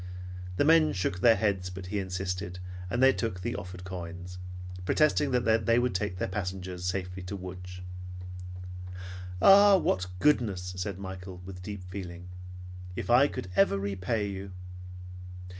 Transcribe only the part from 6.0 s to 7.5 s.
their passengers safely to